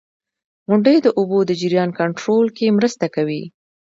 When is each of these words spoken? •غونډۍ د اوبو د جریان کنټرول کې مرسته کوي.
•غونډۍ 0.69 0.97
د 1.01 1.07
اوبو 1.19 1.37
د 1.45 1.51
جریان 1.61 1.89
کنټرول 1.99 2.45
کې 2.57 2.75
مرسته 2.77 3.05
کوي. 3.15 3.43